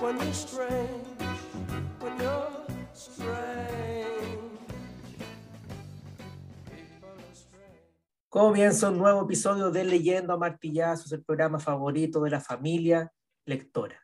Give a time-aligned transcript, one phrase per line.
[0.00, 1.18] when you're strange,
[2.00, 4.38] when you're strange.
[6.66, 8.28] People are strange.
[8.28, 13.12] Comienza un nuevo episodio de Leyendo a Martillazos, el programa favorito de la familia
[13.44, 14.00] lectora.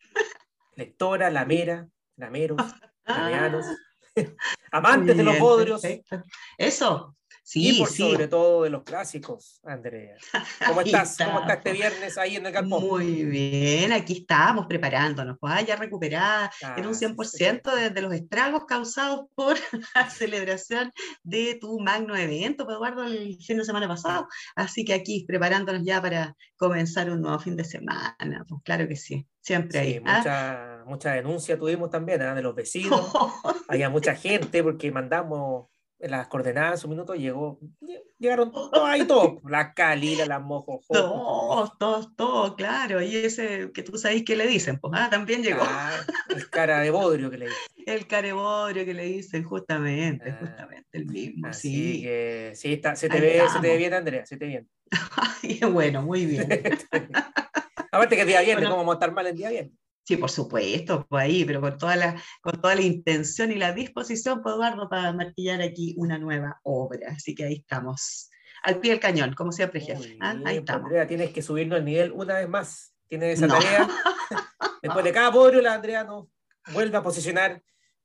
[0.76, 2.60] Lectora, lamera, lameros,
[3.04, 3.66] lameanos,
[4.72, 6.22] amantes de los bodrios perfecto.
[6.58, 8.02] Eso, y sí, por sí.
[8.02, 10.16] sobre todo de los clásicos, Andrea.
[10.66, 11.16] ¿Cómo estás?
[11.18, 12.80] ¿Cómo está, está este viernes ahí en el campo?
[12.80, 17.90] Muy bien, aquí estamos preparándonos, pues, ah, ya recuperada en un Ah, sí, 100% de,
[17.90, 19.56] de los estragos causados por
[19.94, 24.28] la celebración de tu magno evento, pues, Eduardo, el fin de semana pasado.
[24.54, 28.96] Así que aquí preparándonos ya para comenzar un nuevo fin de semana, pues claro que
[28.96, 30.02] sí, siempre Sí, ahí.
[30.04, 30.18] ¿ah?
[30.18, 32.34] mucha, mucha denuncia tuvimos también ¿ah?
[32.34, 33.12] de los vecinos.
[33.68, 35.71] Había mucha gente porque mandamos
[36.02, 37.58] las coordenadas en su minuto, llegó,
[38.18, 40.82] llegaron todos ahí todos, la Calila, la Mojojo.
[40.92, 43.00] Todos, todos, todos, claro.
[43.02, 45.62] Y ese que tú sabes que le dicen, pues ah, también llegó.
[45.62, 45.92] Ah,
[46.30, 47.58] el cara de bodrio que le dije.
[47.84, 52.02] El careborio que le dicen, justamente, Ah, justamente, el mismo, Así sí.
[52.02, 54.50] que sí, está, se te Ahí ve, se te ve bien, Andrea, se te ve
[54.50, 54.68] bien.
[55.42, 56.48] Ay, bueno, muy bien.
[57.90, 58.70] Aparte que es día viernes, Bueno.
[58.70, 59.74] ¿cómo vamos a estar mal el día viernes?
[60.04, 63.72] Sí, por supuesto, pues ahí, pero con toda la, con toda la intención y la
[63.72, 67.12] disposición, pues Eduardo, para martillar aquí una nueva obra.
[67.12, 68.28] Así que ahí estamos,
[68.64, 70.16] al pie del cañón, como siempre, jefe.
[70.20, 70.30] ¿ah?
[70.30, 70.84] Ahí pues, estamos.
[70.86, 72.94] Andrea, tienes que subirnos el nivel una vez más.
[73.08, 73.54] Tienes esa No.
[73.58, 73.88] tarea.
[74.82, 76.26] Después de cada bodrio, la Andrea nos
[76.72, 77.62] vuelve a posicionar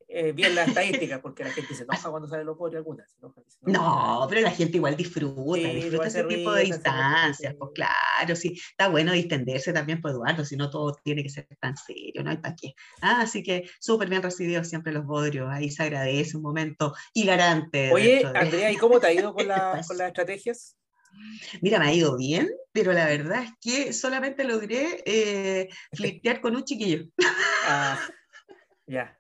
[0.10, 3.10] eh, bien las estadísticas, porque la gente se enoja cuando sale los bodrios algunas.
[3.12, 6.62] se enoja, dice, No, pero la gente igual disfruta, Sí, disfruta ese se tipo de
[6.64, 11.24] se instancias, pues claro, sí, está bueno distenderse también, pues Eduardo, si no todo tiene
[11.24, 12.74] que ser tan serio, no hay para qué.
[13.02, 17.92] Ah, así que súper bien recibidos siempre los bodrios, ahí se agradece un momento hilarante.
[17.92, 20.78] Oye, de- Andrea, ¿y cómo te ha ido con, la- con las estrategias?
[21.62, 26.56] Mira, me ha ido bien, pero la verdad es que solamente logré eh, flirtear con
[26.56, 27.06] un chiquillo.
[27.66, 28.00] Ah,
[28.86, 29.17] ya.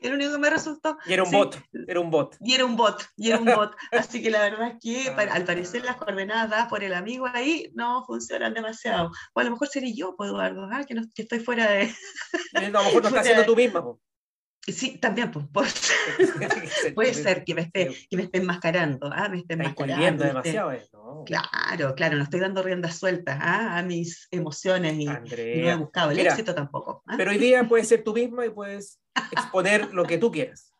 [0.00, 0.96] El único que me resultó.
[1.06, 2.36] Y era un sí, bot, era un bot.
[2.40, 3.76] Y era un bot, y era un bot.
[3.92, 5.46] Así que la verdad es que para- al Ah.
[5.46, 9.10] parecer las coordenadas dadas por el amigo ahí no funcionan demasiado.
[9.34, 11.82] O a lo mejor seré yo, pues Eduardo, ah, que, no- que estoy fuera de...
[11.84, 11.94] Eh,
[12.54, 13.82] A lo mejor no estás haciendo tú misma.
[13.82, 14.00] po.
[14.66, 19.28] Sí, también, pues, puede ser, puede ser que me esté, que me esté enmascarando, ah,
[19.30, 20.22] me esté enmascarando.
[20.24, 20.72] esté- demasiado.
[20.92, 21.24] ¿no?
[21.24, 25.74] Claro, claro, no estoy dando riendas sueltas ah, a mis emociones y, y no he
[25.76, 27.02] buscado el Mira, éxito tampoco.
[27.06, 27.14] ah.
[27.16, 28.99] Pero hoy día puedes ser tú misma y puedes
[29.30, 30.74] exponer lo que tú quieras.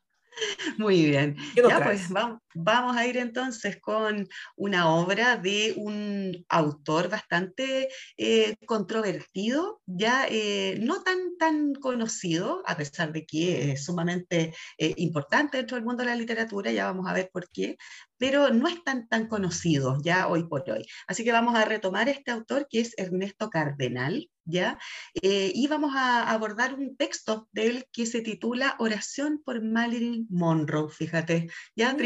[0.79, 1.37] Muy bien.
[1.55, 2.01] ¿Qué nos Ya, traes?
[2.01, 9.81] pues vamos, vamos a ir entonces con una obra de un autor bastante eh, controvertido,
[9.87, 15.77] ya eh, no tan, tan conocido, a pesar de que es sumamente eh, importante dentro
[15.77, 17.77] del mundo de la literatura, ya vamos a ver por qué,
[18.19, 20.85] pero no es tan, tan conocido ya hoy por hoy.
[21.07, 24.79] Así que vamos a retomar este autor que es Ernesto Cardenal, ¿ya?
[25.23, 30.27] Eh, y vamos a abordar un texto de él que se titula Oración por Marilyn
[30.29, 31.97] Monroe, fíjate, ya Mm.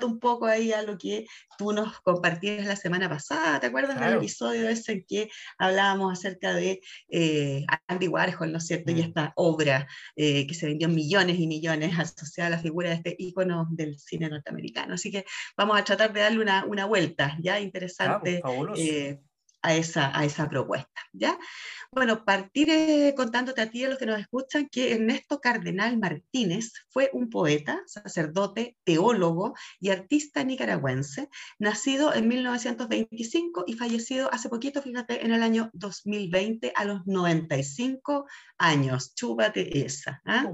[0.00, 1.26] Un poco ahí a lo que
[1.58, 6.54] tú nos compartías la semana pasada, ¿te acuerdas del episodio ese en que hablábamos acerca
[6.54, 6.80] de
[7.10, 8.90] eh, Andy Warhol, ¿no es cierto?
[8.92, 8.98] Y Mm.
[8.98, 9.86] esta obra
[10.16, 13.66] eh, que se vendió en millones y millones asociada a la figura de este ícono
[13.70, 14.94] del cine norteamericano.
[14.94, 15.24] Así que
[15.56, 18.40] vamos a tratar de darle una, una vuelta, ya Ah, pues, interesante.
[19.62, 21.00] Eh, a, esa, a esa propuesta.
[21.12, 21.38] ¿ya?
[21.90, 25.98] Bueno, partir eh, contándote a ti y a los que nos escuchan que Ernesto Cardenal
[25.98, 31.28] Martínez fue un poeta, sacerdote, teólogo y artista nicaragüense,
[31.58, 38.26] nacido en 1925 y fallecido hace poquito, fíjate, en el año 2020 a los 95
[38.58, 39.14] años.
[39.14, 40.22] Chúpate esa.
[40.24, 40.50] ¿ah?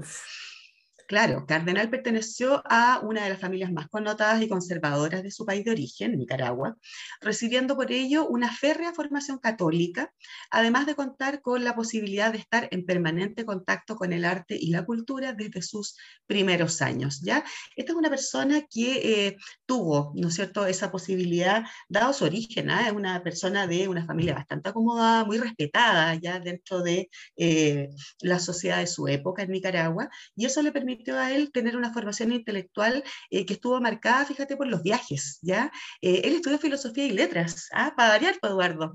[1.09, 5.65] Claro, Cardenal perteneció a una de las familias más connotadas y conservadoras de su país
[5.65, 6.77] de origen, Nicaragua,
[7.19, 10.13] recibiendo por ello una férrea formación católica,
[10.51, 14.69] además de contar con la posibilidad de estar en permanente contacto con el arte y
[14.69, 15.97] la cultura desde sus
[16.27, 17.21] primeros años.
[17.23, 17.43] ¿ya?
[17.75, 22.69] Esta es una persona que eh, tuvo, ¿no es cierto?, esa posibilidad, dado su origen,
[22.69, 22.85] ¿ah?
[22.85, 27.89] es una persona de una familia bastante acomodada, muy respetada ya dentro de eh,
[28.21, 31.93] la sociedad de su época en Nicaragua, y eso le permitió a él tener una
[31.93, 35.71] formación intelectual eh, que estuvo marcada, fíjate, por los viajes, ¿ya?
[36.01, 37.93] Eh, él estudió filosofía y letras, ¿ah?
[37.95, 38.93] Para variar, pues, Eduardo.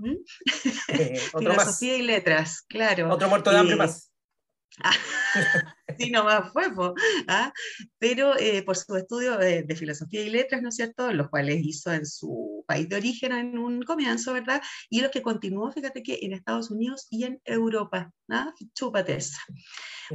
[0.89, 1.62] eh, otro más.
[1.65, 3.12] filosofía y letras, claro.
[3.12, 4.14] Otro muerto de hambre más.
[5.99, 6.65] sí, nomás fue,
[7.29, 7.53] ¿ah?
[7.99, 11.93] pero eh, por su estudio de, filosofía y letras, ¿no es cierto?, los cuales hizo
[11.93, 14.62] en su país de origen en un comienzo, ¿verdad?
[14.91, 18.53] Y los que continuó, fíjate que en Estados Unidos y en Europa, ¿ah?
[18.75, 19.41] Chúpate esa.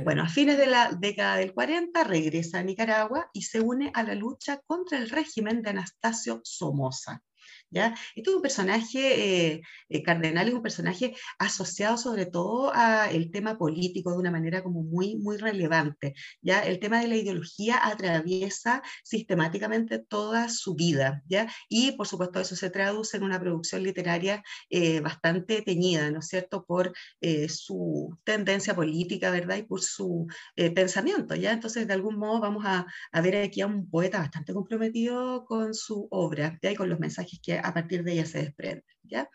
[0.04, 4.04] Bueno, a fines de la década del 40 regresa a Nicaragua y se une a
[4.04, 7.24] la lucha contra el régimen de Anastasio Somoza.
[7.72, 7.96] ¿Ya?
[8.16, 13.58] Este es un personaje, eh, eh, Cardenal es un personaje asociado sobre todo al tema
[13.58, 16.62] político de una manera como muy, muy relevante, ¿ya?
[16.62, 21.48] El tema de la ideología atraviesa sistemáticamente toda su vida, ¿ya?
[21.70, 26.28] Y por supuesto eso se traduce en una producción literaria eh, bastante teñida, ¿no es
[26.28, 26.94] cierto?, por
[27.48, 30.28] su tendencia política, ¿verdad?, y por su
[30.76, 31.52] pensamiento, ¿ya?
[31.52, 35.74] Entonces, de algún modo vamos a, a, ver aquí a un poeta bastante comprometido con
[35.74, 36.72] su obra, ¿ya?
[36.72, 38.86] Y con los mensajes que a partir de ella se desprende.
[39.04, 39.30] ¿ya?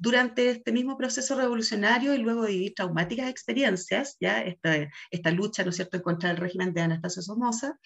[0.00, 5.64] Durante este mismo proceso revolucionario y luego de vivir traumáticas experiencias, ya esta, esta lucha,
[5.64, 7.78] ¿no es cierto?, contra el régimen de Anastasio Somoza,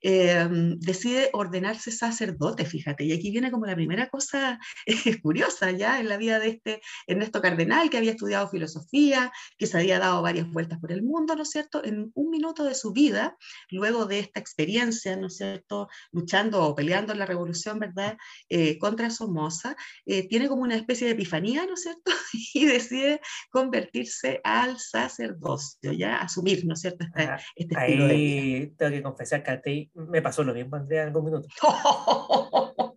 [0.00, 4.58] em, decide ordenarse sacerdote, fíjate, y aquí viene como la primera cosa
[5.22, 9.76] curiosa ya en la vida de este Ernesto Cardenal, que había estudiado filosofía, que se
[9.76, 12.92] había dado varias vueltas por el mundo, ¿no es cierto?, en un minuto de su
[12.92, 13.36] vida,
[13.70, 18.16] luego de esta experiencia, ¿no es cierto?, luchando o peleando en la revolución, ¿verdad?,
[18.48, 19.76] eh, contra Somoza,
[20.06, 22.12] eh, tiene como una especie de epifanía ¿no es cierto?
[22.54, 23.20] Y decide
[23.50, 27.04] convertirse al sacerdocio, ya asumir, ¿no es cierto?
[27.04, 31.08] Este, este ahí tengo que confesar que a ti me pasó lo mismo, Andrea, en
[31.08, 31.48] algún minuto.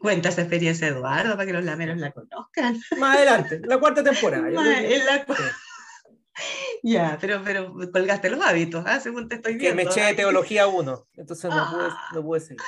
[0.00, 2.80] Cuenta esa experiencia, Eduardo, para que los lameros la conozcan.
[2.98, 4.50] Más adelante, la cuarta temporada.
[6.82, 8.98] Ya, pero, pero colgaste los hábitos, ¿ah?
[8.98, 9.76] según te estoy viendo.
[9.76, 12.08] Que me eché de teología 1, entonces no, pude, ah.
[12.14, 12.62] no pude seguir.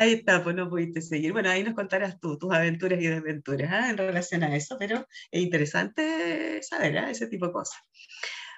[0.00, 1.32] Ahí está, pues no pudiste seguir.
[1.32, 3.90] Bueno, ahí nos contarás tú tus aventuras y desventuras ¿ah?
[3.90, 7.10] en relación a eso, pero es interesante saber ¿ah?
[7.10, 7.78] ese tipo de cosas.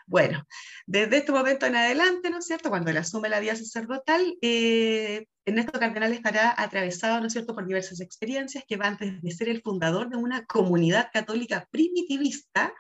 [0.07, 0.47] Bueno,
[0.87, 2.71] desde este momento en adelante, ¿no es cierto?
[2.71, 7.67] Cuando él asume la vida sacerdotal, eh, Ernesto Cardenal estará atravesado, ¿no es cierto?, por
[7.67, 12.73] diversas experiencias que van desde ser el fundador de una comunidad católica primitivista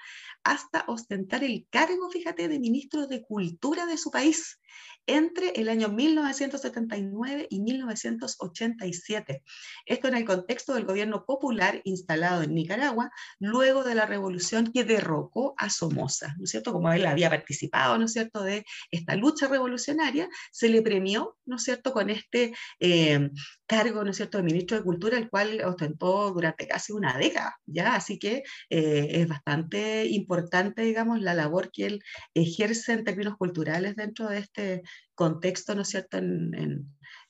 [0.44, 4.58] hasta ostentar el cargo, fíjate, de ministro de Cultura de su país
[5.06, 9.42] entre el año 1979 y 1987.
[9.84, 13.10] Esto en el contexto del gobierno popular instalado en Nicaragua
[13.40, 16.72] luego de la revolución que derrocó a Somoza, ¿no es cierto?
[16.72, 21.56] Como él había participado, ¿no es cierto?, de esta lucha revolucionaria, se le premió, ¿no
[21.56, 23.30] es cierto?, con este eh,
[23.66, 27.56] cargo, ¿no es cierto?, de ministro de Cultura, el cual ostentó durante casi una década,
[27.66, 27.94] ¿ya?
[27.94, 32.02] Así que eh, es bastante importante, digamos, la labor que él
[32.34, 34.82] ejerce en términos culturales dentro de este
[35.14, 36.52] contexto, ¿no es cierto?, en,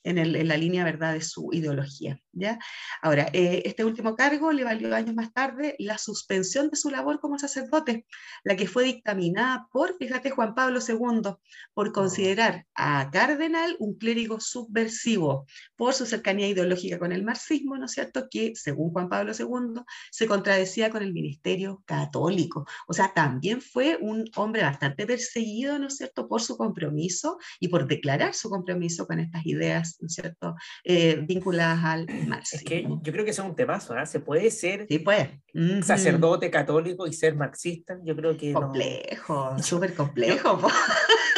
[0.03, 2.19] en, la línea verdad de su ideología.
[2.33, 2.59] ¿Ya?
[3.01, 7.19] Ahora, eh, este último cargo le valió años más tarde la suspensión de su labor
[7.19, 8.05] como sacerdote,
[8.43, 11.35] la que fue dictaminada por, fíjate, Juan Pablo II,
[11.73, 11.91] por oh.
[11.93, 15.45] considerar a Cardenal un clérigo subversivo
[15.75, 19.83] por su cercanía ideológica con el marxismo, ¿no es cierto?, que según Juan Pablo II
[20.11, 22.65] se contradecía con el ministerio católico.
[22.87, 27.67] O sea, también fue un hombre bastante perseguido, ¿no es cierto?, por su compromiso y
[27.67, 32.05] por declarar su compromiso con estas ideas cierto?, eh, vinculadas al
[32.51, 34.05] Es que yo creo que eso es un temazo, ¿ah?
[34.05, 35.41] Se puede ser sí, puede.
[35.83, 40.59] sacerdote católico y ser marxista, yo creo que Complejo, súper complejo.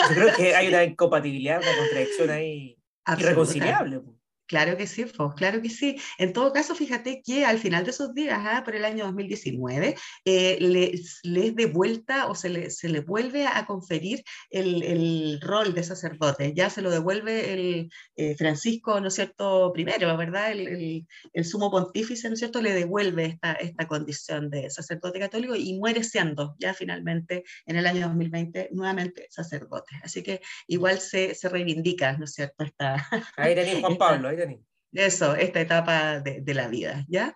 [0.10, 2.78] Yo, creo que hay una incompatibilidad, una contradicción ahí
[3.08, 4.02] irreconciliable.
[4.48, 5.98] Claro que sí, pues, claro que sí.
[6.20, 9.96] En todo caso, fíjate que al final de esos días, ah, por el año 2019,
[10.26, 15.74] eh, les, les devuelta o se le, se le vuelve a conferir el, el, rol
[15.74, 16.54] de sacerdote.
[16.56, 20.52] Ya se lo devuelve el eh, Francisco, ¿no es cierto?, primero, ¿verdad?
[20.52, 25.56] El, el, sumo pontífice, ¿no es cierto?, le devuelve esta, esta condición de sacerdote católico
[25.56, 29.96] y muere siendo ya finalmente en el año 2020 nuevamente sacerdote.
[30.04, 33.08] Así que igual se, se reivindica, ¿no es cierto?, esta...
[33.38, 37.36] Ahí tenía Juan Pablo, फायदा नहीं eso, esta etapa de, la vida, ¿ya?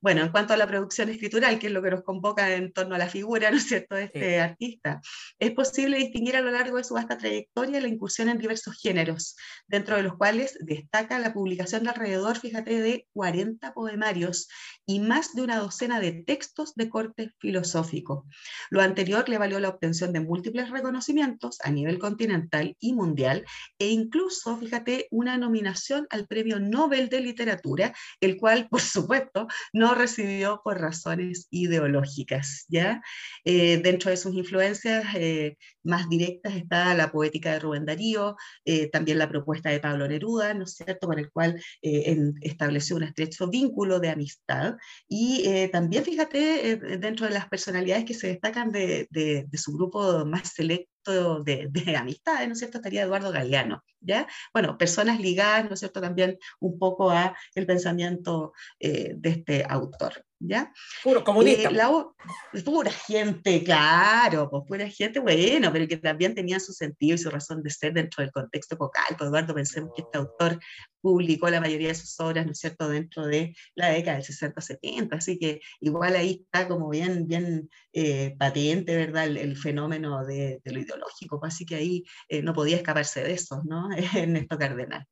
[0.00, 2.96] Bueno, en cuanto a la producción escritural, que es lo que nos convoca en torno
[2.96, 5.00] a la figura, ¿no es cierto?, de este artista,
[5.38, 9.36] es posible distinguir a lo largo de su vasta trayectoria la incursión en diversos géneros,
[9.66, 14.48] dentro de los cuales destaca la publicación de alrededor, fíjate, de 40 poemarios
[14.84, 18.26] y más de una docena de textos de corte filosófico.
[18.70, 23.44] Lo anterior le valió la obtención de múltiples reconocimientos a nivel continental y mundial,
[23.78, 29.46] e incluso, fíjate, una nominación al Premio Nobel Nobel de Literatura, el cual, por supuesto,
[29.72, 32.64] no recibió por razones ideológicas.
[32.68, 33.02] ¿ya?
[33.44, 38.88] Eh, dentro de sus influencias eh, más directas está la poética de Rubén Darío, eh,
[38.90, 43.48] también la propuesta de Pablo Neruda, ¿no es cierto?, con el cual estableció un estrecho
[43.48, 44.74] vínculo de amistad.
[45.08, 50.52] Y también, fíjate, dentro de las personalidades que se destacan de, de su grupo más
[50.54, 54.26] selecto, de, de, amistades, ¿no es cierto?, estaría Eduardo Galeano, ¿ya?
[54.52, 59.64] Bueno, personas ligadas, ¿no es cierto?, también un poco a el pensamiento eh, de este
[59.68, 60.24] autor.
[60.38, 60.72] ¿Ya?
[61.02, 61.70] Puro comunista.
[61.70, 67.18] Eh, pura gente, claro, pues pura gente, bueno, pero que también tenía su sentido y
[67.18, 69.16] su razón de ser dentro del contexto vocal.
[69.16, 70.58] Pues Eduardo, pensemos que este autor
[71.00, 75.16] publicó la mayoría de sus obras, ¿no es cierto?, dentro de la década del 60-70,
[75.16, 80.80] así que igual ahí está como bien, bien eh, patente, ¿verdad?, el, fenómeno de, lo
[80.80, 85.06] ideológico, pues, así que ahí eh, no podía escaparse de eso, ¿no?, Ernesto Cardenal.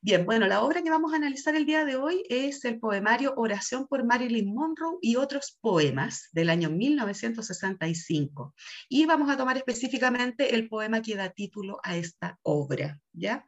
[0.00, 3.34] Bien, bueno, la obra que vamos a analizar el día de hoy es el poemario
[3.36, 8.54] Oración por Marilyn Monroe y otros poemas del año 1965.
[8.88, 13.00] Y vamos a tomar específicamente el poema que da título a esta obra.
[13.12, 13.44] ¿Ya?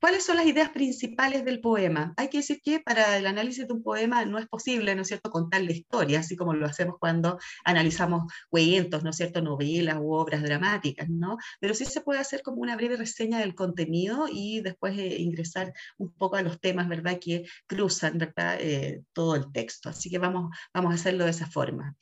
[0.00, 2.14] ¿Cuáles son las ideas principales del poema?
[2.16, 5.08] Hay que decir que para el análisis de un poema no es posible, ¿no es
[5.08, 9.98] cierto?, contar la historia, así como lo hacemos cuando analizamos cuentos, ¿no es cierto?, novelas
[10.00, 11.36] u obras dramáticas, ¿no?
[11.60, 15.72] Pero sí se puede hacer como una breve reseña del contenido y después eh, ingresar
[15.98, 19.88] un poco a los temas, ¿verdad?, que cruzan, ¿verdad?, eh, todo el texto.
[19.88, 21.96] Así que vamos, vamos a hacerlo de esa forma.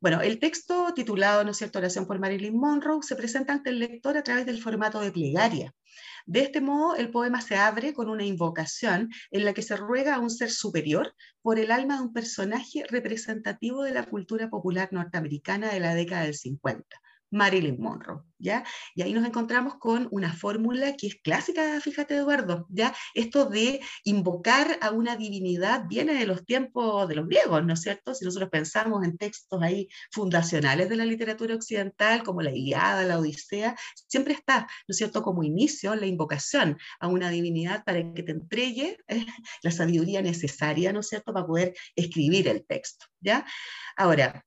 [0.00, 3.78] Bueno, el texto titulado, ¿no es cierto?, Oración por Marilyn Monroe, se presenta ante el
[3.78, 5.74] lector a través del formato de plegaria.
[6.26, 10.16] De este modo, el poema se abre con una invocación en la que se ruega
[10.16, 14.88] a un ser superior por el alma de un personaje representativo de la cultura popular
[14.92, 16.84] norteamericana de la década del 50.
[17.30, 18.64] Marilyn Monroe, ¿ya?
[18.94, 22.94] Y ahí nos encontramos con una fórmula que es clásica, fíjate Eduardo, ¿ya?
[23.14, 27.82] Esto de invocar a una divinidad viene de los tiempos de los griegos, ¿no es
[27.82, 28.14] cierto?
[28.14, 33.18] Si nosotros pensamos en textos ahí fundacionales de la literatura occidental, como la Iliada, la
[33.18, 38.22] Odisea, siempre está, ¿no es cierto?, como inicio la invocación a una divinidad para que
[38.22, 39.26] te entregue eh,
[39.62, 43.44] la sabiduría necesaria, ¿no es cierto?, para poder escribir el texto, ¿ya?
[43.96, 44.44] Ahora,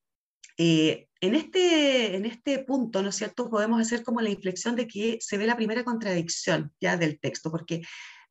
[0.62, 5.18] eh, en este, en este punto, ¿no cierto?, podemos hacer como la inflexión de que
[5.22, 7.82] se ve la primera contradicción ya del texto, porque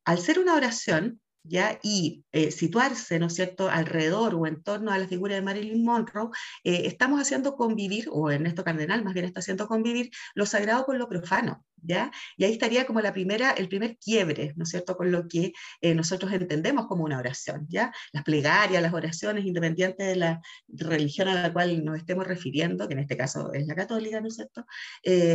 [0.05, 1.79] al ser una oración, ¿ya?
[1.81, 5.83] y eh, situarse, ¿no es cierto?, alrededor o en torno a la figura de Marilyn
[5.83, 6.29] Monroe,
[6.63, 10.97] eh, estamos haciendo convivir, o Ernesto Cardenal más bien está haciendo convivir, lo sagrado con
[10.99, 12.11] lo profano, ¿ya?
[12.37, 15.53] Y ahí estaría como la primera, el primer quiebre, ¿no es cierto?, con lo que
[15.81, 17.91] eh, nosotros entendemos como una oración, ¿ya?
[18.11, 22.93] Las plegarias, las oraciones, independientes de la religión a la cual nos estemos refiriendo, que
[22.93, 24.65] en este caso es la católica, ¿no es cierto?,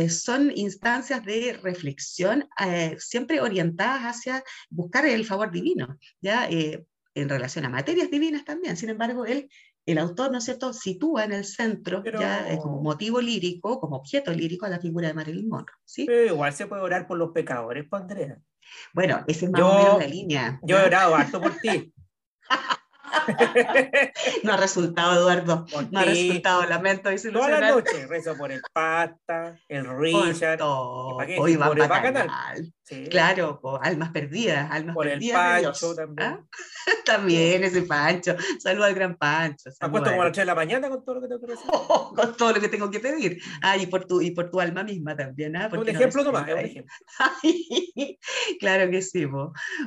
[0.09, 2.47] son instancias de reflexión
[2.97, 6.47] siempre orientadas hacia buscar el favor divino, ¿ya?
[6.49, 8.75] en relación a materias divinas también.
[8.77, 9.49] Sin embargo, él
[9.85, 13.97] el autor, ¿no es cierto?, sitúa en el centro, ya eh, como motivo lírico, como
[13.97, 15.77] objeto lírico, a la figura de Marilyn Monroe.
[15.85, 16.05] ¿sí?
[16.05, 18.39] Pero igual se puede orar por los pecadores, pues, Andrea.
[18.93, 20.59] Bueno, esa es más o menos la línea.
[20.63, 21.93] Yo he orado harto por ti.
[24.43, 25.65] no ha resultado, Eduardo.
[25.91, 30.59] no ha resultado, lamento Toda la noche rezo por el Pasta, el Richard.
[30.61, 32.73] Hoy va a canal.
[33.09, 35.57] Claro, almas perdidas, almas por perdidas.
[35.57, 36.29] el Pancho también.
[36.29, 36.45] ¿Ah?
[37.05, 38.35] también ese Pancho.
[38.59, 39.71] Saludos al gran Pancho.
[39.79, 41.65] Apuesto como a las 3 de la mañana con todo lo que tengo que decir.
[42.15, 43.41] con todo lo que tengo que pedir.
[43.63, 45.55] Ah, y por tu, y por tu alma misma también.
[45.55, 45.67] ¿ah?
[45.71, 46.93] Un ejemplo nomás, un ejemplo.
[48.59, 49.25] claro que sí.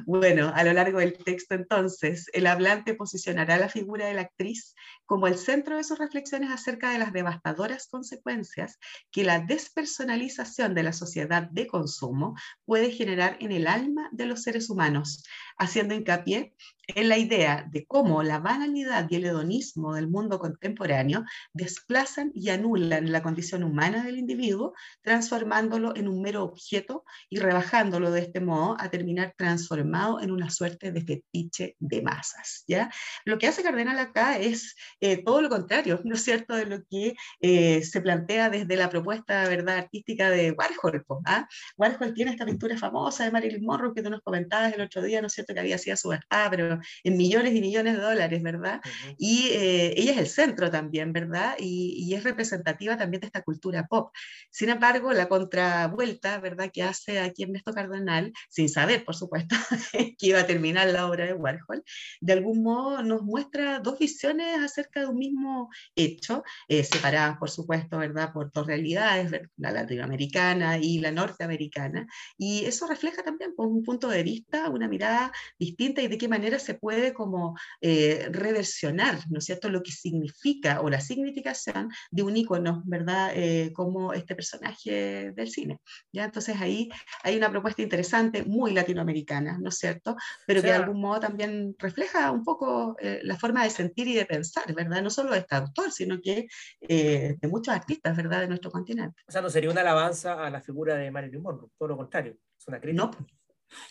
[0.04, 4.76] Bueno, a lo largo del texto entonces, el hablante posicionará la figura de la actriz
[5.04, 8.78] como el centro de sus reflexiones acerca de las devastadoras consecuencias
[9.10, 14.44] que la despersonalización de la sociedad de consumo puede generar en el alma de los
[14.44, 15.24] seres humanos,
[15.58, 16.54] haciendo hincapié
[16.94, 22.48] en la idea de cómo la banalidad y el hedonismo del mundo contemporáneo desplazan y
[22.48, 24.72] anulan la condición humana del individuo,
[25.02, 30.48] transformándolo en un mero objeto y rebajándolo de este modo a terminar transformado en una
[30.48, 32.64] suerte de fetiche de masas.
[32.66, 32.90] ¿ya?
[33.26, 36.84] Lo que hace Cardenal acá es eh, todo lo contrario, ¿no es cierto?, de lo
[36.88, 39.76] que eh, se plantea desde la propuesta ¿verdad?
[39.76, 41.04] artística de Warhol.
[41.26, 41.46] ¿ah?
[41.76, 45.20] Warhol tiene esta pintura famosa de Marilyn Monroe que tú nos comentabas el otro día,
[45.20, 46.08] ¿no es cierto?, que había sido su
[46.50, 48.80] pero en millones y millones de dólares, ¿verdad?
[49.18, 51.56] Y eh, ella es el centro también, ¿verdad?
[51.58, 54.12] Y, es representativa también de esta cultura pop.
[54.50, 59.54] Sin embargo, la contravuelta, ¿verdad?, que hace aquí Ernesto Cardenal, sin saber, por supuesto,
[60.18, 61.84] que iba a terminar la obra de Warhol,
[62.20, 67.50] de algún modo nos muestra dos visiones acerca de un mismo hecho, eh, separadas, por
[67.50, 73.68] supuesto, ¿verdad?, por dos realidades, la latinoamericana y la norteamericana, y eso refleja también pues,
[73.68, 78.28] un punto de vista, una mirada distinta y de qué manera se puede como eh,
[78.30, 83.72] reversionar, ¿no es cierto?, lo que significa o la significación de un icono, ¿verdad?, eh,
[83.72, 85.80] como este personaje del cine.
[86.12, 86.24] ¿ya?
[86.24, 86.88] Entonces ahí
[87.22, 90.16] hay una propuesta interesante, muy latinoamericana, ¿no es cierto?,
[90.46, 94.14] pero que de algún modo también refleja un poco eh, la forma de sentir y
[94.14, 96.46] de pensar, ¿verdad?, no solo de este autor, sino que
[96.80, 99.22] de muchos artistas, ¿verdad?, de nuestro continente.
[99.26, 102.36] O sea, no sería una alabanza a la figura de Marilyn Monroe, todo lo contrario,
[102.58, 103.04] es una crítica.
[103.04, 103.10] No,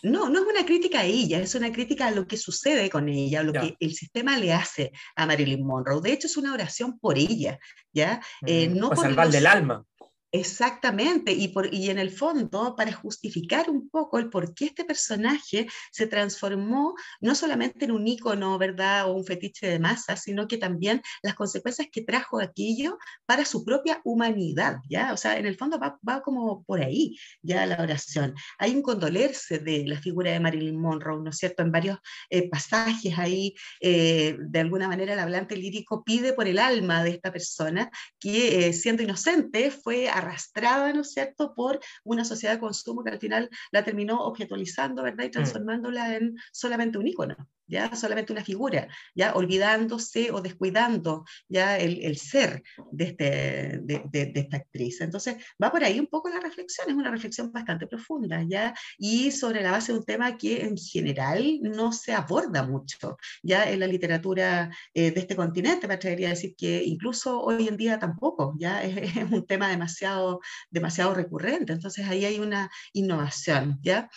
[0.04, 3.10] no, no es una crítica a ella, es una crítica a lo que sucede con
[3.10, 6.02] ella, a lo que el sistema le hace a Marilyn Monroe.
[6.02, 7.60] De hecho, es una oración por ella,
[7.94, 8.22] ¿ya?
[8.46, 9.86] Eh, mm, no por salvar del alma.
[10.34, 14.84] Exactamente, y, por, y en el fondo, para justificar un poco el por qué este
[14.84, 20.46] personaje se transformó no solamente en un ícono, ¿verdad?, o un fetiche de masa, sino
[20.46, 25.14] que también las consecuencias que trajo aquello para su propia humanidad, ¿ya?
[25.14, 28.36] O sea, en el fondo va, va como por ahí, ya la oración.
[28.60, 32.50] Hay un condolerse de la figura de Marilyn Monroe, ¿no es cierto?, en varios eh,
[32.50, 37.32] pasajes ahí, eh, de alguna manera el hablante lírico pide por el alma de esta
[37.32, 43.04] persona que, eh, siendo inocente, fue arrastrada, ¿no es cierto?, por una sociedad de consumo
[43.04, 45.32] que al final la terminó objetualizando, ¿verdad?, y mm.
[45.32, 47.36] transformándola en solamente un ícono
[47.68, 54.58] ya solamente una figura, ya olvidándose o descuidando ya el, ser de, este, de, esta
[54.58, 55.02] actriz.
[55.02, 59.32] Entonces, va por ahí un poco la reflexión, es una reflexión bastante profunda, ya, y
[59.32, 63.80] sobre la base de un tema que en general no se aborda mucho, ya en
[63.80, 68.00] la literatura eh, de este continente, me atrevería a decir que incluso hoy en día
[68.00, 74.10] tampoco, ya es, es un tema demasiado, demasiado recurrente, entonces ahí hay una innovación, ya.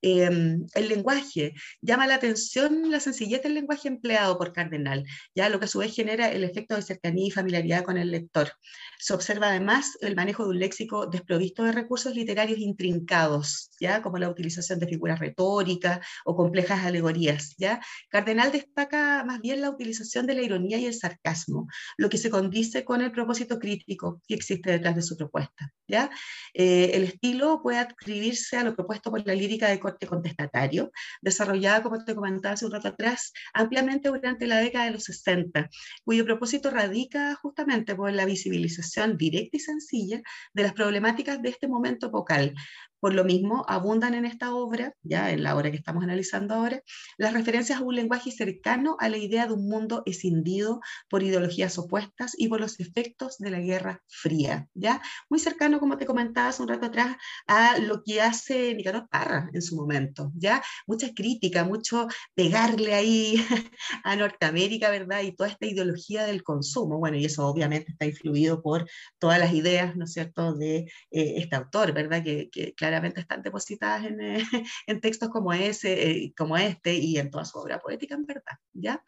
[0.00, 5.58] Em, el lenguaje, llama la atención la sencillez del lenguaje empleado por Cardenal, ya lo
[5.58, 8.52] que a su vez genera el efecto de cercanía y familiaridad con el lector.
[9.00, 14.18] Se observa además el manejo de un léxico desprovisto de recursos literarios intrincados, ya como
[14.18, 17.54] la utilización de figuras retóricas o complejas alegorías.
[17.58, 17.80] ¿ya?
[18.08, 22.28] Cardenal destaca más bien la utilización de la ironía y el sarcasmo, lo que se
[22.28, 25.72] condice con el propósito crítico que existe detrás de su propuesta.
[25.86, 26.10] ¿ya?
[26.52, 30.90] Eh, el estilo puede adscribirse a lo propuesto por la lírica de contestatario,
[31.22, 35.68] desarrollada, como te comentaba hace un rato atrás, ampliamente durante la década de los 60,
[36.04, 40.20] cuyo propósito radica justamente por la visibilización directa y sencilla
[40.52, 42.54] de las problemáticas de este momento vocal,
[43.00, 46.82] por lo mismo, abundan en esta obra, ya en la obra que estamos analizando ahora,
[47.16, 51.78] las referencias a un lenguaje cercano a la idea de un mundo escindido por ideologías
[51.78, 56.48] opuestas y por los efectos de la Guerra Fría, ya muy cercano, como te comentaba
[56.48, 61.12] hace un rato atrás, a lo que hace Nicanor Parra en su momento, ya mucha
[61.14, 63.36] crítica, mucho pegarle ahí
[64.04, 65.22] a Norteamérica, ¿verdad?
[65.22, 69.52] Y toda esta ideología del consumo, bueno, y eso obviamente está influido por todas las
[69.52, 70.78] ideas, ¿no es cierto?, de
[71.10, 72.22] eh, este autor, ¿verdad?
[72.22, 74.38] Que, que claramente están depositadas en, eh,
[74.86, 78.56] en textos como, ese, eh, como este y en toda su obra poética, en verdad.
[78.72, 79.04] ¿ya?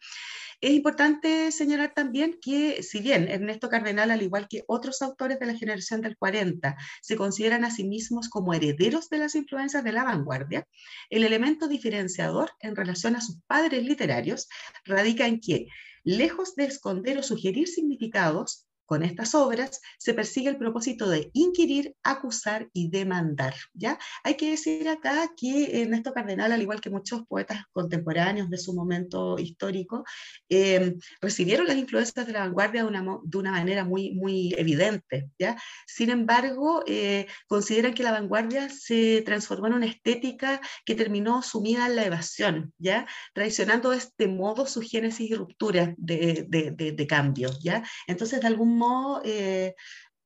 [0.61, 5.47] Es importante señalar también que, si bien Ernesto Cardenal, al igual que otros autores de
[5.47, 9.91] la generación del 40, se consideran a sí mismos como herederos de las influencias de
[9.91, 10.67] la vanguardia,
[11.09, 14.47] el elemento diferenciador en relación a sus padres literarios
[14.85, 15.67] radica en que,
[16.03, 21.95] lejos de esconder o sugerir significados, con estas obras se persigue el propósito de inquirir,
[22.03, 23.53] acusar y demandar.
[23.73, 23.97] ¿ya?
[24.23, 28.73] Hay que decir acá que Ernesto Cardenal, al igual que muchos poetas contemporáneos de su
[28.73, 30.03] momento histórico,
[30.49, 35.29] em, recibieron las influencias de la vanguardia de una, de una manera muy, muy evidente.
[35.39, 35.57] ¿ya?
[35.87, 41.85] Sin embargo, eh, consideran que la vanguardia se transformó en una estética que terminó sumida
[41.85, 43.07] en la evasión, ¿ya?
[43.33, 47.51] traicionando de este modo su génesis y ruptura de, de, de, de cambio.
[47.61, 47.83] ¿ya?
[48.07, 48.80] Entonces, de algún
[49.23, 49.75] eh,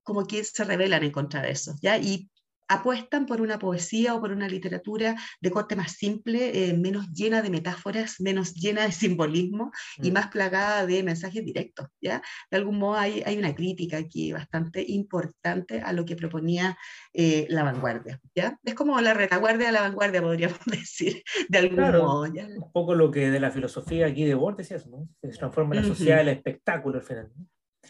[0.04, 1.98] como que se rebelan en contra de eso, ¿ya?
[1.98, 2.30] Y
[2.68, 7.42] apuestan por una poesía o por una literatura de corte más simple, eh, menos llena
[7.42, 10.14] de metáforas, menos llena de simbolismo y mm.
[10.14, 11.88] más plagada de mensajes directos.
[12.02, 12.22] ¿ya?
[12.50, 16.78] De algún modo hay, hay, una crítica aquí bastante importante a lo que proponía
[17.14, 18.20] eh, la vanguardia.
[18.34, 18.58] ¿ya?
[18.64, 22.22] Es como la retaguardia de la vanguardia, podríamos decir, de algún modo.
[22.24, 25.08] Un poco lo que de la filosofía aquí de Borges es ¿no?
[25.22, 27.32] se transforma en la sociedad del espectáculo al final.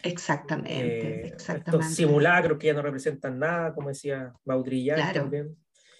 [0.02, 5.56] Exactamente, eh, Estos simulacros que ya no representan nada, como decía Baudrillard también.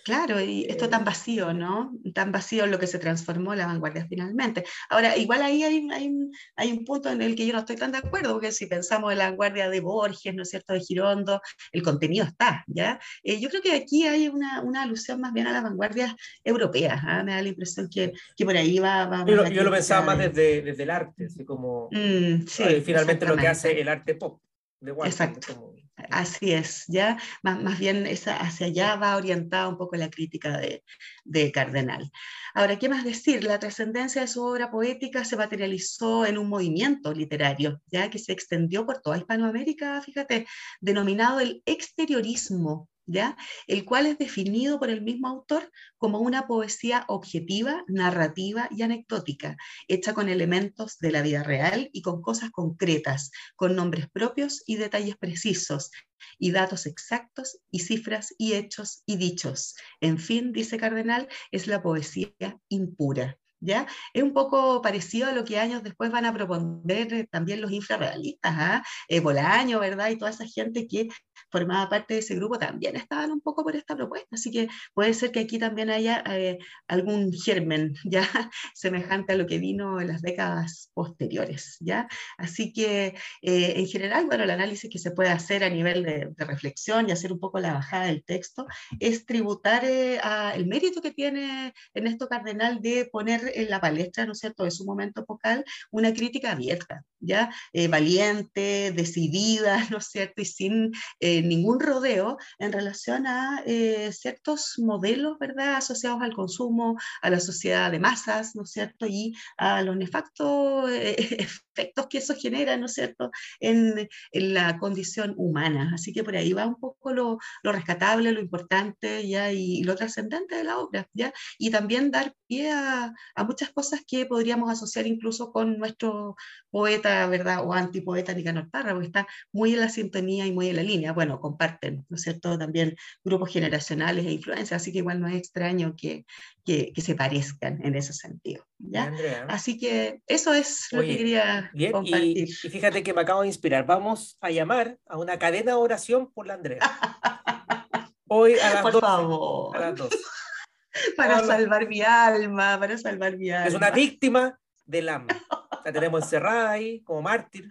[0.07, 1.92] Claro, y esto eh, tan vacío, ¿no?
[2.14, 4.62] Tan vacío en lo que se transformó la vanguardia finalmente.
[4.88, 6.12] Ahora, igual ahí hay, hay,
[6.55, 9.11] hay, un punto en el que yo no estoy tan de acuerdo, porque si pensamos
[9.11, 11.40] en la vanguardia de Borges, ¿no es cierto?, de Girondo,
[11.73, 13.01] el contenido está, ¿ya?
[13.25, 16.14] Eh, yo creo que aquí hay una, una, alusión más bien a las vanguardias
[16.45, 17.25] europeas, ¿ah?
[17.25, 19.07] me da la impresión que, que por ahí va...
[19.07, 23.27] va yo, yo lo pensaba más desde, desde, el arte, así como mm, sí, finalmente
[23.27, 24.40] lo que hace el arte pop
[24.79, 25.75] de Exacto.
[26.11, 30.59] Así es, ya más, más bien esa, hacia allá va orientada un poco la crítica
[30.59, 30.85] de,
[31.24, 32.11] de Cardenal.
[32.54, 33.42] Ahora, ¿qué más decir?
[33.44, 38.32] La trascendencia de su obra poética se materializó en un movimiento literario, ya que se
[38.32, 40.46] extendió por toda Hispanoamérica, fíjate,
[40.80, 43.37] denominado el exteriorismo ¿ya?
[43.66, 49.57] el cual es definido por el mismo autor como una poesía objetiva, narrativa y anecdótica,
[49.88, 54.77] hecha con elementos de la vida real y con cosas concretas, con nombres propios y
[54.77, 55.90] detalles precisos,
[56.38, 59.75] y datos exactos y cifras y hechos y dichos.
[60.01, 63.38] En fin, dice Cardenal, es la poesía impura.
[63.61, 63.87] ¿Ya?
[64.12, 67.73] Es un poco parecido a lo que años después van a proponer eh, también los
[67.73, 68.83] infrarrealistas, ¿ah?
[69.09, 70.11] Eh, Bolaño, ¿verdad?
[70.11, 71.09] Y toda esa gente que
[71.51, 75.14] formaba parte de ese grupo también estaban un poco por esta propuesta, así que puede
[75.14, 78.29] ser que aquí también haya eh, algún germen ya
[78.75, 82.09] semejante a lo que vino en las décadas posteriores, ¿ya?
[82.38, 86.35] Así que eh, en general, bueno, el análisis que se puede hacer a nivel de,
[86.47, 88.66] reflexión y hacer un poco la bajada del texto
[89.01, 90.21] es tributar eh,
[90.55, 94.70] el mérito que tiene Ernesto Cardenal de poner en la palestra, ¿no es cierto?, de
[94.70, 97.50] su momento focal, una crítica abierta, ¿ya?
[97.90, 105.38] valiente, decidida, ¿no es cierto?, y sin ningún rodeo en relación a eh, ciertos modelos,
[105.38, 109.96] ¿verdad?, asociados al consumo, a la sociedad de masas, ¿no es cierto?, y a los
[109.96, 111.16] nefactos eh,
[111.76, 115.92] efectos que eso genera, ¿no es cierto?, en, en, la condición humana.
[115.94, 119.94] Así que por ahí va un poco lo, lo rescatable, lo importante, ¿ya?, y, lo
[119.96, 124.70] trascendente de la obra, ¿ya?, y también dar pie a, a muchas cosas que podríamos
[124.70, 126.37] asociar incluso con nuestro
[126.70, 130.77] poeta, ¿verdad?, o antipoeta Nicanor Parra, porque está muy en la sintonía y muy en
[130.77, 131.12] la línea.
[131.12, 135.37] Bueno, comparten, ¿no es cierto?, también grupos generacionales e influencias, así que igual no es
[135.37, 136.25] extraño que,
[136.64, 138.66] que, se parezcan en ese sentido.
[138.79, 139.12] ¿ya?
[139.49, 142.49] Así que eso es lo que quería compartir.
[142.49, 143.87] Y, fíjate que me acabo de inspirar.
[143.87, 146.81] Vamos a llamar a una cadena de oración por la Andrea.
[148.29, 149.77] Hoy a las Por favor.
[149.77, 150.11] A las dos.
[151.16, 153.66] Para salvar mi alma, para salvar mi alma.
[153.66, 155.37] Es una víctima del hambre.
[155.87, 157.68] La tenemos encerrada ahí como mártir.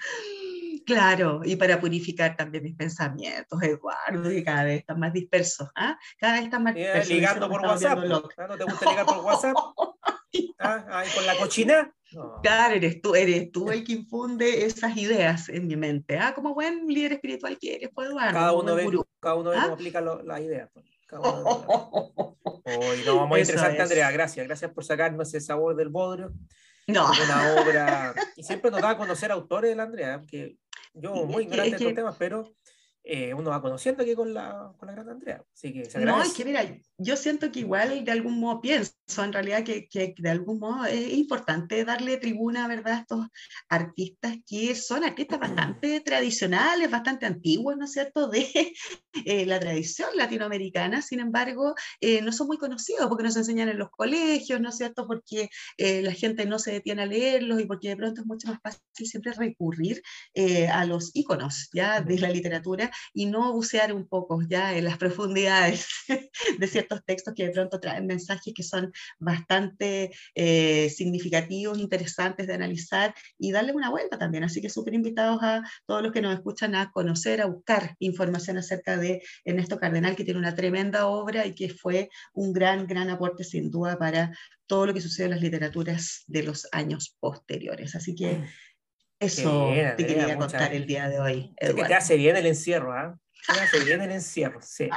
[0.85, 5.99] Claro, y para purificar también mis pensamientos, Eduardo, que cada vez están más dispersos, ¿ah?
[6.17, 7.09] Cada vez están más dispersos.
[7.09, 8.21] ligando por WhatsApp, ¿no?
[8.21, 9.53] te gusta ligar por WhatsApp?
[10.59, 11.03] ¿Ah?
[11.13, 11.93] con la cochina?
[12.41, 16.33] Claro, eres tú, eres tú el que infunde esas ideas en mi mente, ¿ah?
[16.33, 18.33] Como buen líder espiritual que eres, pues Eduardo.
[18.33, 19.73] Cada uno ve, cada uno ve cómo ¿ah?
[19.73, 20.69] aplica las ideas.
[20.73, 20.85] Pues.
[22.63, 26.31] Hoy no, muy interesante, Andrea, gracias, gracias por sacarnos ese sabor del bodrio.
[26.87, 27.09] No.
[27.09, 30.57] Una obra, y siempre nos da a conocer autores de la Andrea, que
[30.93, 32.55] yo muy ignorante de estos temas, pero
[33.07, 35.43] eh, uno va conociendo aquí con la, con la gran Andrea.
[35.53, 36.65] Así que se no, es que mira,
[36.97, 40.85] yo siento que igual de algún modo pienso, en realidad que, que, de algún modo
[40.85, 43.27] es importante darle tribuna, ¿verdad?, a estos
[43.69, 48.73] artistas que son artistas bastante tradicionales, bastante antiguos, ¿no es cierto?, de
[49.23, 53.69] eh, la tradición latinoamericana, sin embargo, eh, no son muy conocidos porque no se enseñan
[53.69, 57.65] en los colegios, ¿no es cierto?, porque la gente no se detiene a leerlos y
[57.65, 60.01] porque de pronto es mucho más fácil siempre recurrir
[60.71, 64.97] a los íconos, ¿ya?, de la literatura y no bucear un poco, ¿ya?, en las
[64.97, 65.87] profundidades
[66.59, 72.53] de ciertos textos que de pronto traen mensajes que son bastante eh, significativos, interesantes de
[72.53, 74.43] analizar y darle una vuelta también.
[74.43, 78.57] Así que súper invitados a todos los que nos escuchan a conocer, a buscar información
[78.57, 83.09] acerca de Ernesto Cardenal, que tiene una tremenda obra y que fue un gran, gran
[83.09, 84.31] aporte sin duda para
[84.67, 87.95] todo lo que sucede en las literaturas de los años posteriores.
[87.95, 88.43] Así que
[89.19, 91.55] eso te quería contar el día de hoy.
[91.59, 93.17] que te hace bien el encierro, ¿ah?
[93.53, 94.89] Te hace bien el encierro, sí.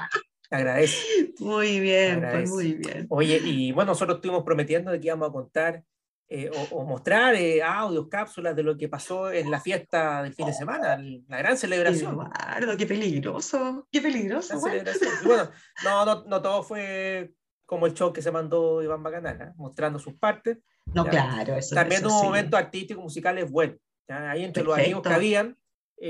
[0.48, 0.98] Te agradezco.
[1.40, 3.06] Muy bien, pues muy bien.
[3.10, 5.84] Oye, y bueno, nosotros estuvimos prometiendo de que íbamos a contar
[6.30, 10.46] eh, o, mostrar eh, audios, cápsulas de lo que pasó en la fiesta del fin
[10.46, 12.12] de semana, la gran celebración.
[12.12, 14.60] Eduardo, qué peligroso, qué peligroso.
[14.60, 15.50] bueno,
[15.84, 17.32] no, no, no, todo fue
[17.64, 20.58] como el show que se mandó Iván Bacanana, mostrando sus partes.
[20.86, 23.78] No, claro, eso También tuvo momentos artísticos, musicales buenos.
[24.08, 25.58] Ahí entre los amigos que habían,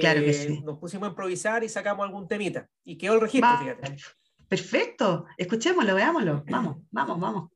[0.01, 0.53] claro que sí.
[0.55, 2.69] Eh, nos pusimos a improvisar y sacamos algún temita.
[2.85, 3.97] Y quedó el registro, fíjate.
[4.49, 6.45] Perfecto, escuchémoslo, veámoslo.
[6.49, 7.51] Vamos, vamos, vamos.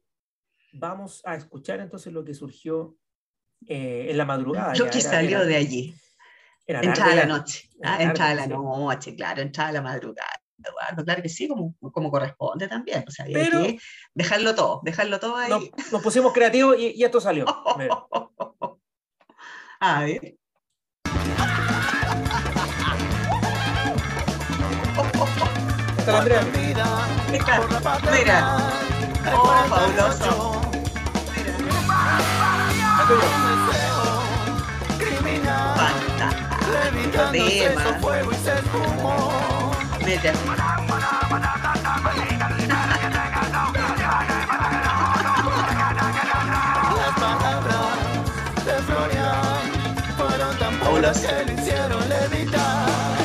[0.75, 2.97] Vamos a escuchar entonces lo que surgió
[3.67, 4.75] eh, en la madrugada.
[4.75, 5.95] Lo que salió de allí.
[6.67, 7.69] entrada la noche.
[7.83, 10.43] Ah, entrada la noche, claro, entrada la madrugada.
[10.65, 13.05] Eduardo, claro que sí, como, como corresponde también.
[13.07, 13.79] O sea, Pero, que
[14.15, 15.73] dejarlo todo, dejarlo todo ahí.
[15.91, 17.47] Nos, pusimos creativos y, y esto salió.
[19.83, 20.37] a ver.
[25.99, 26.43] Hasta Andrea.
[27.33, 28.47] Mira.
[29.35, 30.61] Oh, fabuloso.
[35.77, 37.83] Fantástico tema.
[40.05, 40.33] Vete
[51.03, 51.27] Fabuloso.
[51.27, 53.19] que le hicieron levitar.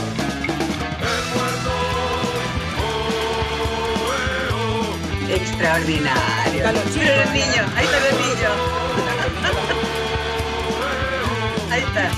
[5.28, 6.66] El Extraordinario.
[6.66, 6.72] Está.
[6.96, 8.54] Mira los niños, ahí están los niños.
[11.70, 12.10] Ahí está.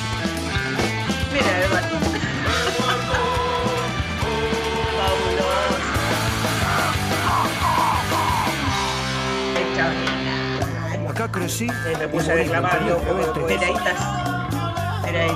[1.34, 1.96] Mira, Eduardo.
[4.98, 5.80] Fabuloso.
[9.60, 11.10] Extraordinario.
[11.10, 11.68] Acá crecí.
[11.68, 12.82] Eh, me puse a reclamar.
[12.82, 14.39] Mira, ahí estás.
[15.12, 15.36] Mira ahí.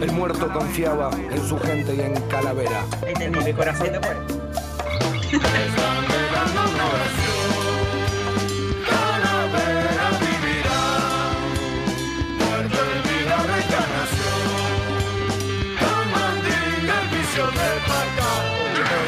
[0.00, 2.84] El muerto confiaba en su gente y en Calavera.
[3.06, 3.54] Ahí tenés.
[3.54, 4.20] corazón de muere.
[8.88, 10.80] calavera vivirá.
[12.38, 12.78] Muerto.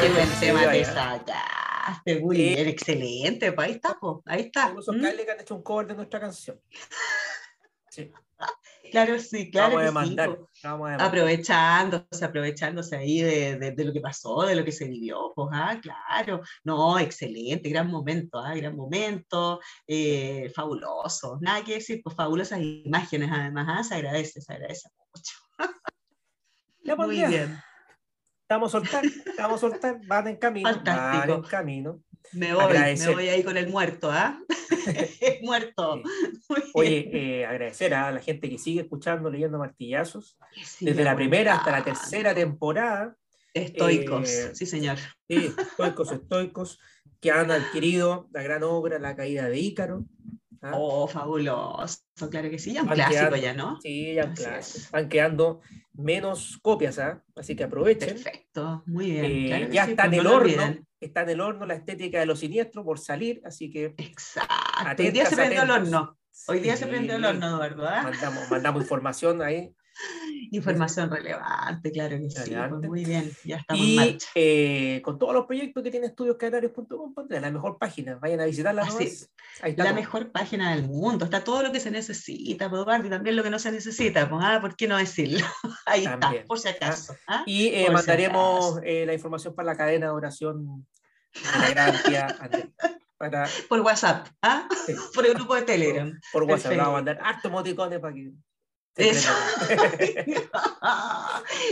[0.01, 1.33] Qué buen Sí, tema te sacaste.
[2.05, 2.19] Sí.
[2.29, 3.51] bien, excelente.
[3.53, 4.69] Pues ahí está, po, ahí está.
[4.69, 6.59] Incluso Mm, Kylie que han hecho un cover de nuestra canción.
[7.89, 8.11] Sí.
[8.89, 9.75] Claro, sí, claro.
[9.75, 10.29] vamos a sí, demandar.
[10.37, 10.49] po.
[10.63, 11.07] vamos a demandar.
[11.07, 15.49] aprovechándose, aprovechándose ahí de, de- de lo que pasó, de lo que se vivió, pues,
[15.51, 22.15] ah, claro, no, excelente, gran momento, ah, gran momento, eh, fabuloso, nada que decir, pues
[22.15, 25.33] fabulosas imágenes además, ah, se agradece, se agradece mucho.
[26.83, 27.57] Ya, pues, Muy bien,
[28.43, 31.33] Estamos a soltar, estamos a soltar, van en camino, van Fantástico.
[31.35, 32.01] en camino.
[32.33, 34.39] Me voy, me voy ahí con el muerto, ¿ah?
[35.41, 36.01] muerto.
[36.49, 41.15] Muy Oye, eh, agradecer a la gente que sigue escuchando, leyendo martillazos, Sí, desde la
[41.15, 43.15] primera hasta la tercera temporada.
[43.53, 44.97] Estoicos, eh, sí señor.
[45.27, 46.79] Sí, estoicos, estoicos,
[47.19, 50.05] que han adquirido la gran obra La caída de Ícaro.
[50.61, 50.71] ¿Ah?
[50.73, 53.79] Oh, fabuloso, claro que sí, ya un clásico ya, ¿no?
[53.81, 54.87] Sí, ya un clásico.
[54.91, 55.61] Van quedando
[55.93, 57.23] menos copias, ¿ah?
[57.35, 58.09] así que aprovechen.
[58.09, 59.25] Perfecto, muy bien.
[59.25, 61.65] Eh, claro ya sí, está en pues el no lo horno, está en el horno
[61.65, 65.03] la estética de lo siniestro por salir, así que Exacto.
[65.03, 66.17] Hoy día se prendió el horno.
[66.47, 67.87] Hoy día se prendió el horno, Eduardo.
[67.87, 68.03] ¿ah?
[68.03, 69.73] Mandamos, mandamos información ahí.
[70.51, 72.51] Información relevante, claro que sí.
[72.55, 74.27] Pues muy bien, ya estamos en Y marcha.
[74.35, 78.15] eh, con todos los proyectos que tiene estudioscanarios.com, pondré la mejor página.
[78.15, 78.83] Vayan a visitarla.
[79.61, 79.95] Ahí está La todo.
[79.95, 81.25] mejor página del mundo.
[81.25, 84.29] Está todo lo que se necesita, pues, y también lo que no se necesita.
[84.29, 85.45] Pues, ah, ¿por qué no decirlo?
[85.85, 86.33] Ahí También.
[86.33, 87.15] está, por si acaso.
[87.27, 87.43] ¿ah?
[87.45, 88.81] Y eh, Por si mandaremos acaso.
[88.83, 90.87] eh, la información para la cadena de oración
[91.33, 92.37] de la tía.
[93.17, 94.67] Para, Por WhatsApp, ¿ah?
[94.85, 94.93] Sí.
[95.13, 96.19] por el grupo de Telegram.
[96.31, 98.31] por WhatsApp, le vamos a mandar harto emoticones para que.
[98.97, 99.29] Eso.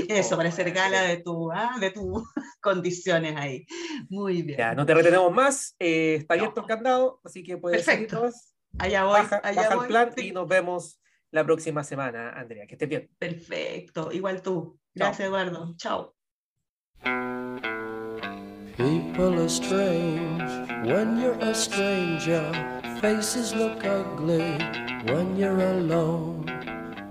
[0.09, 2.23] Eso, para hacer gala de tu, ah, de tus
[2.61, 3.65] condiciones ahí.
[4.09, 4.57] Muy bien.
[4.57, 5.75] Ya, no te retenemos más.
[5.79, 8.17] eh, está abierto el candado, así que puedes Perfecto.
[8.19, 8.53] todas.
[8.77, 10.27] Allá voy, Baja, allá baja el plan Sí.
[10.27, 10.99] y nos vemos
[11.31, 12.65] la próxima semana, Andrea.
[12.67, 13.09] Que estés bien.
[13.17, 14.79] Perfecto, igual tú.
[14.97, 15.07] Chao.
[15.07, 15.75] Gracias, Eduardo.
[15.77, 16.13] Chao.
[18.77, 20.43] People are strange
[20.85, 22.43] when you're a stranger.
[23.01, 24.57] Faces look ugly
[25.07, 26.45] when you're alone.